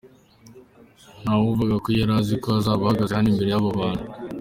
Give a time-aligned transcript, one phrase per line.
[1.23, 4.05] Nta wavuga ko yari azi ko azaba ahagaze hano imbere y’aba bantu.